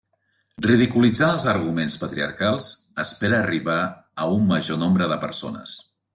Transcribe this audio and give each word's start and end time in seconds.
Ridiculitzant 0.65 1.33
els 1.33 1.45
arguments 1.51 1.97
patriarcals 2.05 2.71
espera 3.05 3.39
arribar 3.43 3.77
a 4.25 4.31
un 4.39 4.51
major 4.55 4.83
nombre 4.87 5.13
de 5.15 5.21
persones. 5.29 5.79